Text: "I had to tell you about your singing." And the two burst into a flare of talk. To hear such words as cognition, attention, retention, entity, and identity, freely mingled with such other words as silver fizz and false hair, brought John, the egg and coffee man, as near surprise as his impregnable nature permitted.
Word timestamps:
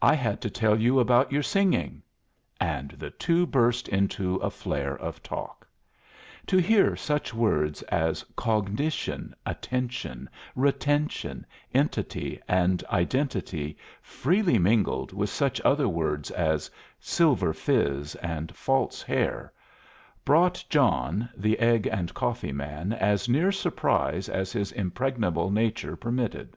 "I 0.00 0.14
had 0.14 0.40
to 0.40 0.48
tell 0.48 0.80
you 0.80 0.98
about 0.98 1.30
your 1.30 1.42
singing." 1.42 2.02
And 2.58 2.92
the 2.92 3.10
two 3.10 3.44
burst 3.46 3.88
into 3.90 4.36
a 4.36 4.48
flare 4.48 4.96
of 4.96 5.22
talk. 5.22 5.68
To 6.46 6.56
hear 6.56 6.96
such 6.96 7.34
words 7.34 7.82
as 7.82 8.24
cognition, 8.36 9.34
attention, 9.44 10.30
retention, 10.54 11.44
entity, 11.74 12.40
and 12.48 12.82
identity, 12.90 13.76
freely 14.00 14.58
mingled 14.58 15.12
with 15.12 15.28
such 15.28 15.60
other 15.60 15.88
words 15.90 16.30
as 16.30 16.70
silver 16.98 17.52
fizz 17.52 18.14
and 18.22 18.56
false 18.56 19.02
hair, 19.02 19.52
brought 20.24 20.64
John, 20.70 21.28
the 21.36 21.58
egg 21.58 21.86
and 21.86 22.14
coffee 22.14 22.50
man, 22.52 22.94
as 22.94 23.28
near 23.28 23.52
surprise 23.52 24.30
as 24.30 24.52
his 24.52 24.72
impregnable 24.72 25.50
nature 25.50 25.96
permitted. 25.96 26.56